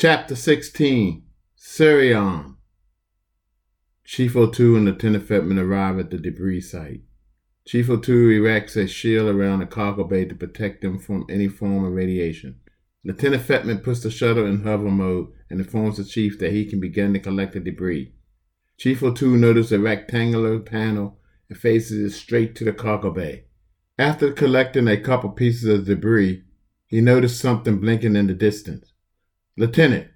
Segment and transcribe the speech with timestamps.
[0.00, 1.24] Chapter 16
[1.58, 2.54] Sirion
[4.02, 7.02] Chief O2 and Lieutenant Fetman arrive at the debris site.
[7.66, 11.84] Chief O2 erects a shield around the cargo bay to protect them from any form
[11.84, 12.60] of radiation.
[13.04, 16.80] Lieutenant Fetman puts the shuttle in hover mode and informs the chief that he can
[16.80, 18.14] begin to collect the debris.
[18.78, 21.18] Chief O2 notices a rectangular panel
[21.50, 23.44] and faces it straight to the cargo bay.
[23.98, 26.44] After collecting a couple pieces of debris,
[26.86, 28.89] he noticed something blinking in the distance.
[29.60, 30.08] Lieutenant,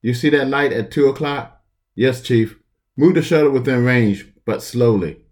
[0.00, 1.62] you see that light at two o'clock?
[1.94, 2.58] Yes, Chief.
[2.96, 5.24] Move the shuttle within range, but slowly.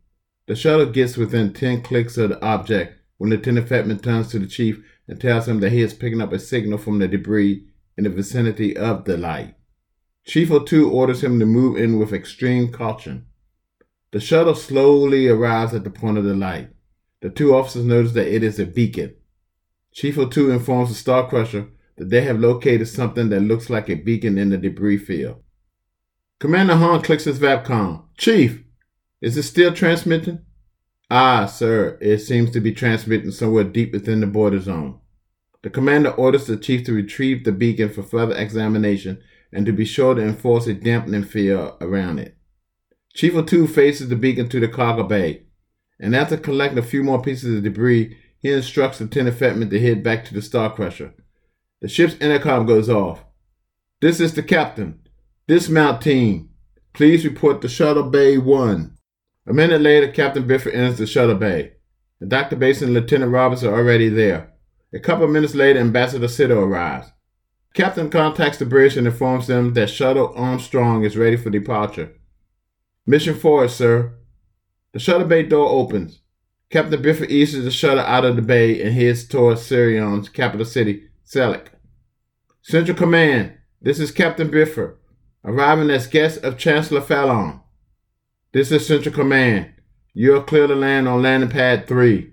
[0.47, 4.47] The shuttle gets within 10 clicks of the object when Lieutenant Fetman turns to the
[4.47, 7.67] Chief and tells him that he is picking up a signal from the debris
[7.99, 9.57] in the vicinity of the light.
[10.25, 13.27] Chief O2 orders him to move in with extreme caution.
[14.13, 16.69] The shuttle slowly arrives at the point of the light.
[17.21, 19.17] The two officers notice that it is a beacon.
[19.91, 21.67] Chief O2 informs the Star Crusher
[22.01, 25.37] that they have located something that looks like a beacon in the debris field.
[26.39, 28.05] Commander Hahn clicks his VAPCOM.
[28.17, 28.65] Chief,
[29.21, 30.41] is it still transmitting?
[31.11, 34.99] Ah, sir, it seems to be transmitting somewhere deep within the border zone.
[35.61, 39.85] The commander orders the chief to retrieve the beacon for further examination and to be
[39.85, 42.35] sure to enforce a dampening field around it.
[43.13, 45.43] Chief O2 faces the beacon to the cargo bay,
[46.01, 50.03] and after collecting a few more pieces of debris, he instructs Lieutenant Fetman to head
[50.03, 51.13] back to the Star Crusher.
[51.81, 53.25] The ship's intercom goes off.
[54.01, 55.01] This is the captain.
[55.49, 56.51] Dismount team.
[56.93, 58.97] Please report to Shuttle Bay 1.
[59.47, 61.73] A minute later, Captain Bifford enters the shuttle bay.
[62.27, 62.57] Dr.
[62.57, 64.53] Basin and Lieutenant Roberts are already there.
[64.93, 67.11] A couple of minutes later, Ambassador Sido arrives.
[67.73, 72.13] Captain contacts the bridge and informs them that Shuttle Armstrong is ready for departure.
[73.07, 74.19] Mission forward, sir.
[74.93, 76.21] The shuttle bay door opens.
[76.69, 81.10] Captain Bifford eases the shuttle out of the bay and heads towards Sirion's capital city,
[81.33, 81.69] Selleck.
[82.61, 84.97] Central Command, this is Captain Bifford,
[85.45, 87.61] arriving as guest of Chancellor Fallon.
[88.53, 89.71] This is Central Command.
[90.13, 92.33] You are clear to land on landing pad 3.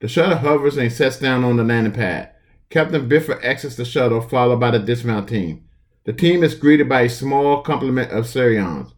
[0.00, 2.32] The shuttle hovers and sets down on the landing pad.
[2.70, 5.68] Captain Bifford exits the shuttle, followed by the dismount team.
[6.04, 8.94] The team is greeted by a small complement of Sirions.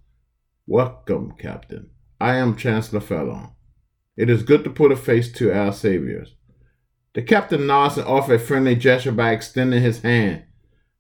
[0.68, 1.90] Welcome, Captain.
[2.20, 3.48] I am Chancellor Fallon.
[4.16, 6.36] It is good to put a face to our saviors.
[7.14, 10.44] The captain nods and offers a friendly gesture by extending his hand.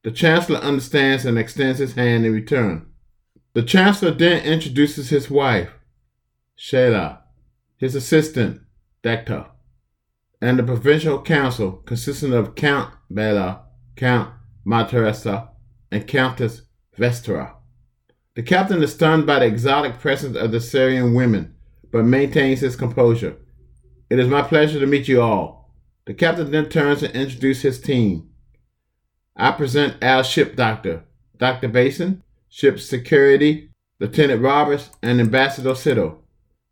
[0.02, 2.86] The chancellor understands and extends his hand in return.
[3.54, 5.70] The chancellor then introduces his wife,
[6.56, 7.18] Shayla,
[7.76, 8.62] his assistant,
[9.02, 9.48] Dekta,
[10.40, 13.64] and the provincial council consisting of Count Bela,
[13.96, 14.32] Count
[14.66, 15.50] Materesa,
[15.90, 16.62] and Countess
[16.96, 17.54] Vestera.
[18.34, 21.54] The captain is stunned by the exotic presence of the Sirion women,
[21.90, 23.36] but maintains his composure.
[24.10, 25.57] It is my pleasure to meet you all.
[26.08, 28.30] The captain then turns and introduces his team.
[29.36, 31.04] I present our ship doctor,
[31.36, 31.68] Dr.
[31.68, 33.68] Basin, ship security,
[34.00, 36.16] Lieutenant Roberts, and Ambassador Siddle.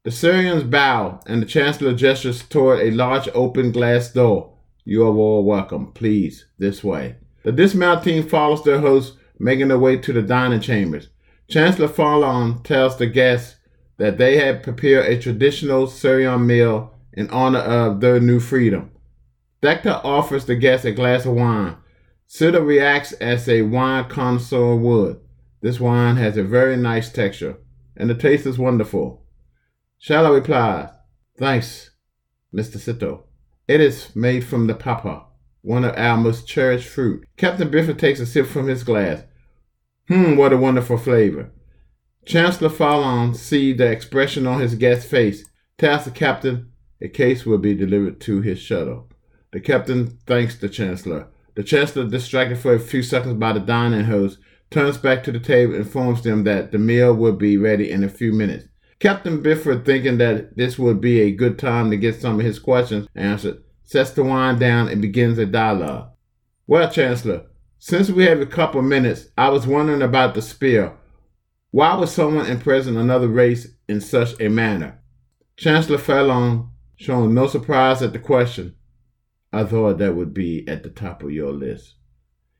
[0.04, 4.54] The Sirions bow, and the Chancellor gestures toward a large open glass door.
[4.86, 5.92] You are all welcome.
[5.92, 7.16] Please, this way.
[7.42, 11.10] The dismount team follows their host, making their way to the dining chambers.
[11.46, 13.56] Chancellor Fallon tells the guests
[13.98, 18.92] that they have prepared a traditional Sirion meal in honor of their new freedom.
[19.66, 21.74] Decta offers the guest a glass of wine.
[22.28, 25.18] Siddle reacts as a wine connoisseur would.
[25.60, 27.58] This wine has a very nice texture,
[27.96, 29.26] and the taste is wonderful.
[30.00, 30.90] Shala replies,
[31.36, 31.90] Thanks,
[32.54, 32.76] Mr.
[32.76, 33.24] Sito.
[33.66, 35.24] It is made from the papa,
[35.62, 37.26] one of our most cherished fruit.
[37.36, 39.24] Captain Bifford takes a sip from his glass.
[40.06, 41.50] Hmm, what a wonderful flavor.
[42.24, 45.44] Chancellor Fallon sees the expression on his guest's face,
[45.76, 49.08] tells the captain a case will be delivered to his shuttle.
[49.56, 51.28] The captain thanks the chancellor.
[51.54, 54.36] The chancellor, distracted for a few seconds by the dining host,
[54.70, 58.04] turns back to the table and informs them that the meal will be ready in
[58.04, 58.68] a few minutes.
[58.98, 62.58] Captain Bifford, thinking that this would be a good time to get some of his
[62.58, 66.10] questions answered, sets the wine down and begins a dialogue.
[66.66, 67.46] Well, Chancellor,
[67.78, 70.92] since we have a couple of minutes, I was wondering about the sphere.
[71.70, 75.00] Why would someone imprison another race in such a manner?
[75.56, 78.74] Chancellor Fallon, showing no surprise at the question,
[79.56, 81.94] I thought that would be at the top of your list.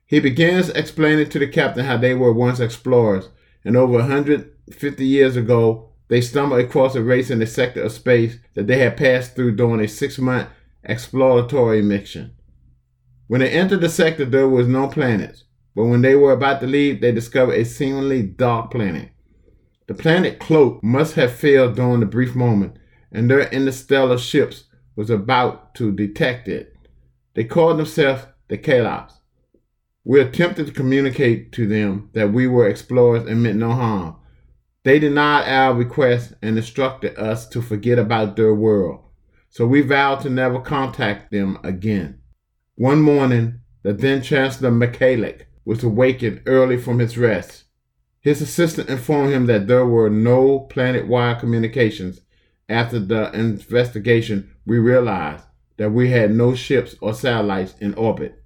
[0.06, 3.28] He begins explaining to the captain how they were once explorers,
[3.66, 8.38] and over 150 years ago, they stumbled across a race in a sector of space
[8.54, 10.48] that they had passed through during a six month
[10.84, 12.34] exploratory mission.
[13.26, 15.44] When they entered the sector, there was no planets,
[15.75, 19.10] but when they were about to leave, they discovered a seemingly dark planet.
[19.87, 22.78] The planet Cloak must have failed during the brief moment,
[23.12, 24.64] and their interstellar ships
[24.94, 26.75] was about to detect it.
[27.37, 29.12] They called themselves the Kalops.
[30.05, 34.17] We attempted to communicate to them that we were explorers and meant no harm.
[34.85, 39.05] They denied our request and instructed us to forget about their world.
[39.50, 42.21] So we vowed to never contact them again.
[42.75, 47.65] One morning, the then Chancellor Michalak was awakened early from his rest.
[48.21, 52.23] His assistant informed him that there were no planet wide communications.
[52.67, 55.44] After the investigation, we realized
[55.76, 58.43] that we had no ships or satellites in orbit.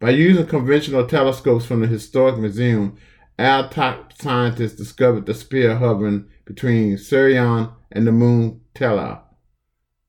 [0.00, 2.96] By using conventional telescopes from the Historic Museum,
[3.38, 9.22] our top scientists discovered the sphere hovering between Sirion and the moon Tellah.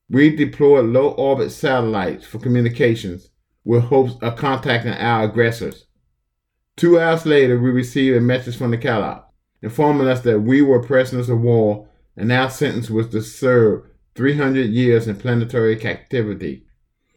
[0.09, 3.29] We deployed low orbit satellites for communications
[3.63, 5.85] with hopes of contacting our aggressors.
[6.75, 9.23] Two hours later, we received a message from the Calop
[9.63, 13.83] informing us that we were prisoners of war and our sentence was to serve
[14.15, 16.65] 300 years in planetary captivity.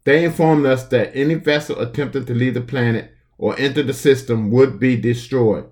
[0.03, 4.51] They informed us that any vessel attempting to leave the planet or enter the system
[4.51, 5.65] would be destroyed.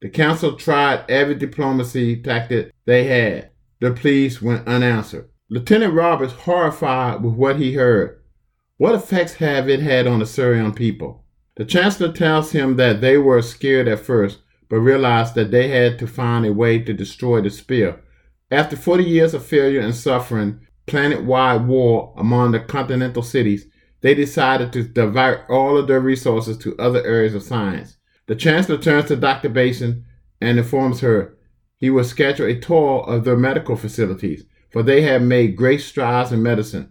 [0.00, 3.50] The council tried every diplomacy tactic they had.
[3.80, 5.28] Their pleas went unanswered.
[5.48, 8.20] Lieutenant Roberts, horrified with what he heard,
[8.76, 11.24] what effects have it had on the Sirion people?
[11.56, 15.98] The Chancellor tells him that they were scared at first, but realized that they had
[16.00, 18.00] to find a way to destroy the sphere.
[18.50, 23.66] After 40 years of failure and suffering, planet wide war among the continental cities,
[24.00, 27.96] they decided to divert all of their resources to other areas of science.
[28.26, 29.48] The Chancellor turns to Dr.
[29.48, 30.04] Basin
[30.40, 31.36] and informs her
[31.84, 36.32] he will schedule a tour of their medical facilities, for they have made great strides
[36.32, 36.90] in medicine.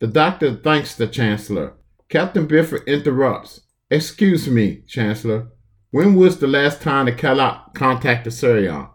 [0.00, 1.74] The doctor thanks the Chancellor.
[2.08, 3.60] Captain Bifford interrupts.
[3.90, 5.48] Excuse me, Chancellor.
[5.90, 8.90] When was the last time the Calop contacted Sirion?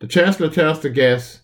[0.00, 1.42] The Chancellor tells the guests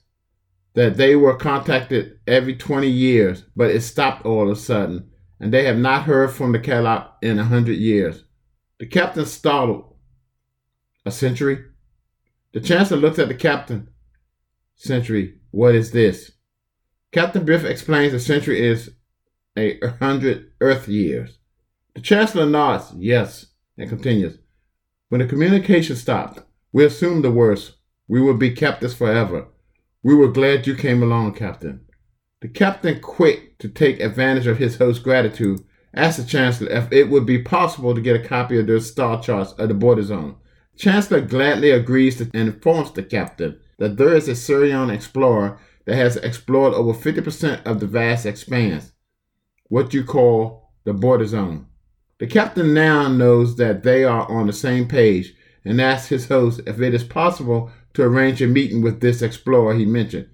[0.75, 5.53] that they were contacted every 20 years, but it stopped all of a sudden, and
[5.53, 8.25] they have not heard from the Calop in a hundred years.
[8.79, 9.95] The captain startled.
[11.05, 11.65] A century?
[12.53, 13.89] The Chancellor looks at the captain.
[14.77, 16.33] Century, what is this?
[17.13, 18.93] Captain Biff explains the century is
[19.57, 21.39] a hundred Earth years.
[21.95, 23.47] The Chancellor nods, yes,
[23.77, 24.39] and continues.
[25.09, 26.41] When the communication stopped,
[26.73, 27.75] we assumed the worst.
[28.09, 29.49] We would be captives forever.
[30.05, 31.87] We were glad you came along, Captain.
[32.41, 35.61] The captain, quick to take advantage of his host's gratitude,
[35.95, 39.23] asked the Chancellor if it would be possible to get a copy of the star
[39.23, 40.37] charts of the border zone.
[40.77, 45.95] Chancellor gladly agrees to, and informs the captain that there is a Sirion explorer that
[45.95, 48.93] has explored over 50% of the vast expanse,
[49.69, 51.67] what you call the border zone.
[52.19, 55.35] The captain now knows that they are on the same page
[55.65, 59.75] and asks his host if it is possible to arrange a meeting with this explorer
[59.75, 60.29] he mentioned.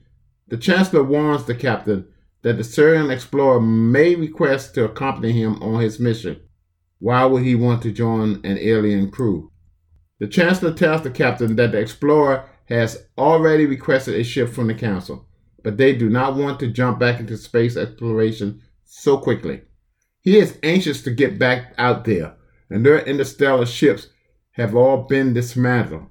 [0.49, 2.07] The Chancellor warns the captain
[2.43, 6.41] that the Sirion explorer may request to accompany him on his mission.
[6.99, 9.53] Why would he want to join an alien crew?
[10.19, 14.75] The Chancellor tells the captain that the explorer has already requested a ship from the
[14.75, 15.29] Council
[15.63, 19.63] but they do not want to jump back into space exploration so quickly.
[20.23, 22.37] He is anxious to get back out there,
[22.71, 24.09] and their interstellar ships
[24.53, 26.07] have all been dismantled.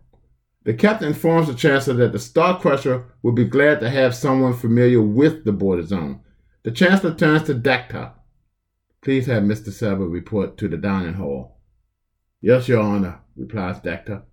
[0.67, 4.53] The captain informs the Chancellor that the Star Crusher will be glad to have someone
[4.53, 6.19] familiar with the border zone.
[6.63, 8.11] The Chancellor turns to Dacta.
[9.01, 9.69] Please have Mr.
[9.69, 11.61] Selber report to the dining hall.
[12.41, 14.23] Yes, Your Honor, replies Dacta.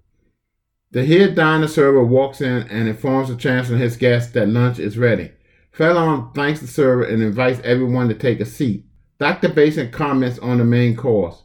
[0.91, 4.81] The head diner server walks in and informs the chancellor and his guests that lunch
[4.81, 5.31] is ready.
[5.71, 8.85] Fallon thanks the server and invites everyone to take a seat.
[9.21, 9.51] Dr.
[9.51, 11.45] Basin comments on the main course.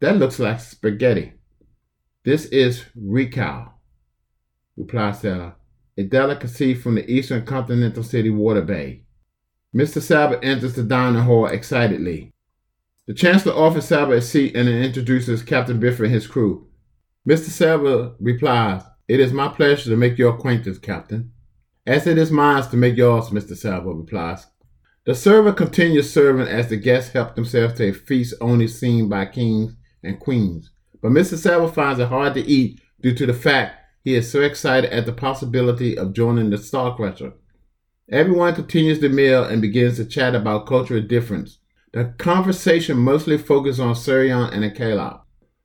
[0.00, 1.32] That looks like spaghetti.
[2.22, 3.70] This is Rikau,
[4.76, 5.56] replies Stella,
[5.96, 9.02] a delicacy from the eastern continental city Water Bay.
[9.74, 10.00] Mr.
[10.00, 12.32] Sabat enters the dining hall excitedly.
[13.06, 16.68] The Chancellor offers Sabat a seat and introduces Captain Bifford and his crew.
[17.28, 17.50] Mr.
[17.50, 21.32] Selva replies, It is my pleasure to make your acquaintance, Captain.
[21.86, 23.56] As it is mine to make yours, Mr.
[23.56, 24.46] Selva replies.
[25.06, 29.26] The server continues serving as the guests help themselves to a feast only seen by
[29.26, 30.70] kings and queens.
[31.00, 31.36] But Mr.
[31.36, 35.06] Selva finds it hard to eat due to the fact he is so excited at
[35.06, 37.34] the possibility of joining the Star Crusher.
[38.10, 41.58] Everyone continues the meal and begins to chat about cultural difference.
[41.92, 45.22] The conversation mostly focuses on Sirion and Akalop.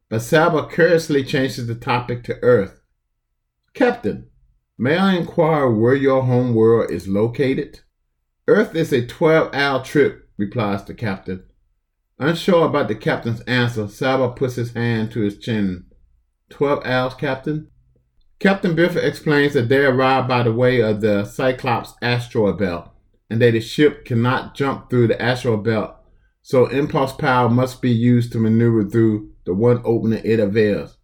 [0.10, 2.82] But Saba curiously changes the topic to Earth.
[3.74, 4.30] Captain,
[4.77, 7.82] may I inquire where your home world is located?
[8.48, 11.44] Earth is a 12 hour trip, replies the captain.
[12.20, 15.86] Unsure about the captain's answer, Saba puts his hand to his chin.
[16.50, 17.70] Twelve hours, Captain?
[18.39, 22.89] Captain Bifford explains that they arrive by the way of the Cyclops asteroid belt,
[23.30, 25.96] and that the ship cannot jump through the asteroid belt,
[26.42, 30.98] so impulse power must be used to maneuver through the one opening it avails.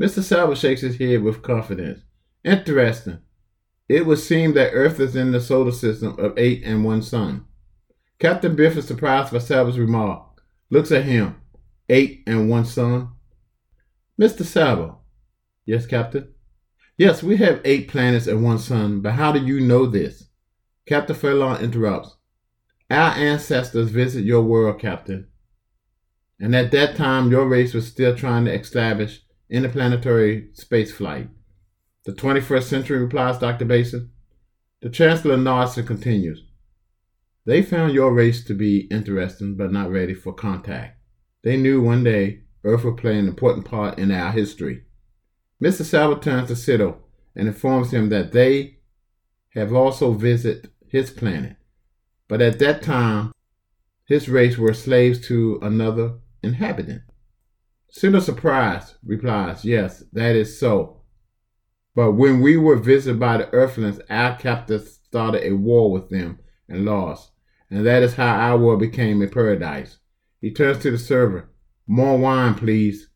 [0.00, 0.22] Mr.
[0.22, 2.02] Salvo shakes his head with confidence.
[2.44, 3.18] Interesting.
[3.88, 7.44] It would seem that Earth is in the solar system of eight and one sun.
[8.18, 10.22] Captain Biff is surprised by Salvo's remark.
[10.70, 11.36] Looks at him.
[11.88, 13.10] Eight and one sun.
[14.20, 14.44] Mr.
[14.44, 14.98] Salvo.
[15.66, 16.32] Yes, Captain?
[16.98, 20.28] Yes, we have eight planets and one sun, but how do you know this?
[20.86, 22.16] Captain Furlong interrupts.
[22.90, 25.28] Our ancestors visit your world, Captain.
[26.38, 31.28] And at that time, your race was still trying to establish interplanetary space flight.
[32.04, 33.64] The 21st century, replies Dr.
[33.64, 34.10] Basin.
[34.80, 36.42] The Chancellor and continues.
[37.46, 40.98] They found your race to be interesting, but not ready for contact.
[41.42, 44.82] They knew one day Earth would play an important part in our history.
[45.62, 45.84] Mr.
[45.84, 46.96] Salvo turns to Sito
[47.36, 48.78] and informs him that they
[49.50, 51.56] have also visited his planet.
[52.26, 53.32] But at that time,
[54.04, 57.02] his race were slaves to another inhabitant.
[57.92, 61.02] Sito, surprised, replies, Yes, that is so.
[61.94, 66.40] But when we were visited by the Earthlings, our captors started a war with them
[66.68, 67.30] and lost.
[67.70, 69.98] And that is how our world became a paradise.
[70.40, 71.50] He turns to the server.
[71.86, 73.08] More wine, please.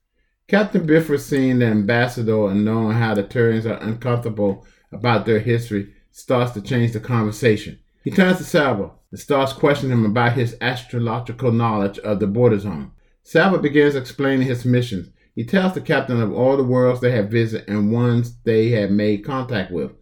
[0.48, 5.92] Captain Bifford, seeing the ambassador and knowing how the Turians are uncomfortable about their history,
[6.12, 7.80] starts to change the conversation.
[8.04, 12.60] He turns to Salvo and starts questioning him about his astrological knowledge of the border
[12.60, 12.92] zone.
[13.24, 15.10] Salvo begins explaining his missions.
[15.34, 18.92] He tells the captain of all the worlds they have visited and ones they have
[18.92, 19.94] made contact with.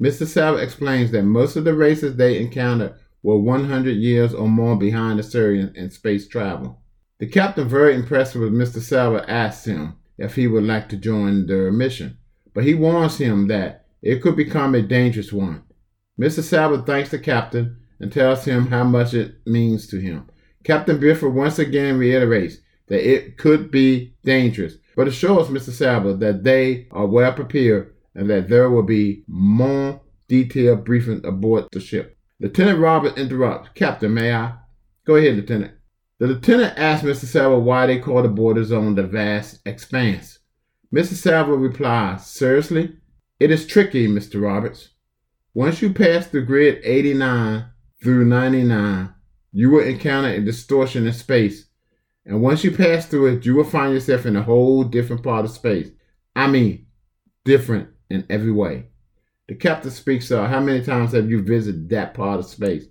[0.00, 0.26] Mr.
[0.26, 5.20] Salvo explains that most of the races they encountered were 100 years or more behind
[5.20, 6.81] the Sirions in space travel.
[7.22, 8.80] The captain, very impressed with Mr.
[8.80, 12.18] Salvo, asks him if he would like to join their mission,
[12.52, 15.62] but he warns him that it could become a dangerous one.
[16.20, 16.42] Mr.
[16.42, 20.28] Salvo thanks the captain and tells him how much it means to him.
[20.64, 22.56] Captain Bifford once again reiterates
[22.88, 25.70] that it could be dangerous, but assures Mr.
[25.70, 31.68] Salvo that they are well prepared and that there will be more detailed briefing aboard
[31.70, 32.18] the ship.
[32.40, 33.68] Lieutenant Robert interrupts.
[33.76, 34.54] Captain, may I?
[35.06, 35.74] Go ahead, Lieutenant.
[36.22, 37.24] The lieutenant asked Mr.
[37.24, 40.38] Salvo why they call the border zone the vast expanse.
[40.94, 41.14] Mr.
[41.14, 42.94] Salvo replies, Seriously?
[43.40, 44.40] It is tricky, Mr.
[44.40, 44.90] Roberts.
[45.52, 47.64] Once you pass the grid 89
[48.00, 49.12] through 99,
[49.50, 51.66] you will encounter a distortion in space.
[52.24, 55.44] And once you pass through it, you will find yourself in a whole different part
[55.44, 55.90] of space.
[56.36, 56.86] I mean,
[57.44, 58.90] different in every way.
[59.48, 60.48] The captain speaks up.
[60.48, 62.84] How many times have you visited that part of space?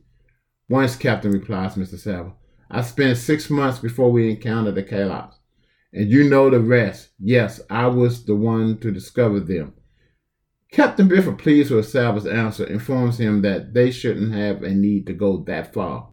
[0.68, 1.98] Once, Captain, replies Mr.
[1.98, 2.36] Salvo.
[2.74, 5.36] I spent six months before we encountered the Kalops.
[5.92, 7.10] And you know the rest.
[7.20, 9.74] Yes, I was the one to discover them.
[10.72, 15.14] Captain Bifford, pleased with Salvo's answer, informs him that they shouldn't have a need to
[15.14, 16.12] go that far.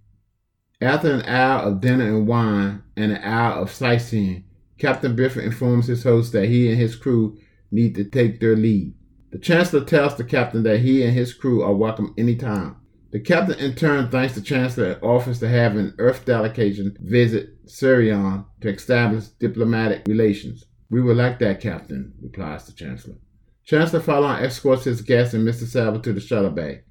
[0.80, 4.44] After an hour of dinner and wine and an hour of sightseeing,
[4.78, 7.38] Captain Bifford informs his host that he and his crew
[7.70, 8.94] need to take their leave.
[9.30, 12.76] The Chancellor tells the captain that he and his crew are welcome anytime.
[13.10, 17.64] The captain in turn thanks the Chancellor and offers to have an Earth delegation visit
[17.66, 20.66] Sirion to establish diplomatic relations.
[20.90, 23.16] We would like that, Captain, replies the Chancellor.
[23.64, 25.64] Chancellor Phelan escorts his guests and Mr.
[25.64, 26.82] Salvo to the shuttle bay.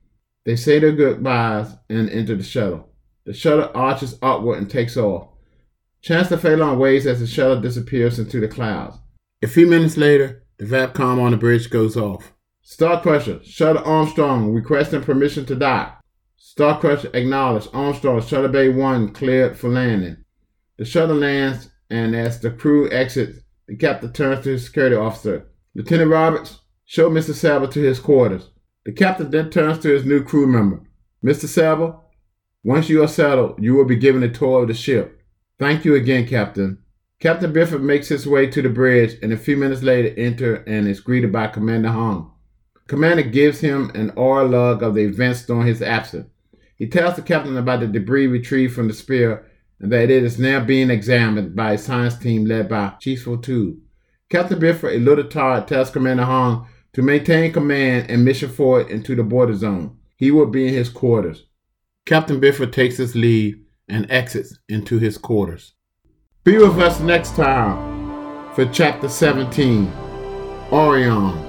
[0.46, 2.90] They say their goodbyes and enter the shuttle.
[3.26, 5.30] The shuttle arches upward and takes off.
[6.02, 8.98] Chancellor Phelan waves as the shuttle disappears into the clouds.
[9.44, 12.34] A few minutes later, the VAPCOM on the bridge goes off.
[12.62, 13.44] Star Crusher.
[13.44, 15.97] Shuttle Armstrong requesting permission to dock.
[16.40, 20.18] Star Crusher acknowledged Armstrong Shuttle Bay 1 cleared for landing.
[20.78, 25.48] The shuttle lands, and as the crew exits, the captain turns to his security officer.
[25.76, 27.34] Lieutenant Roberts, Show Mr.
[27.34, 28.50] Salvo to his quarters.
[28.86, 30.84] The captain then turns to his new crew member.
[31.26, 31.48] Mr.
[31.48, 32.04] Salvo,
[32.64, 35.22] once you are settled, you will be given a tour of the ship.
[35.60, 36.78] Thank you again, Captain.
[37.20, 40.88] Captain Bifford makes his way to the bridge and a few minutes later enter and
[40.88, 42.32] is greeted by Commander Hong.
[42.88, 46.28] Commander gives him an oral log of the events during his absence.
[46.78, 49.46] He tells the captain about the debris retrieved from the sphere
[49.80, 53.82] and that it is now being examined by a science team led by Chief Two.
[54.30, 59.16] Captain Bifford, a little tired, tells Commander Hong to maintain command and mission forward into
[59.16, 59.98] the border zone.
[60.16, 61.46] He will be in his quarters.
[62.06, 65.74] Captain Bifford takes his leave and exits into his quarters.
[66.44, 69.92] Be with us next time for Chapter 17
[70.72, 71.47] Orion.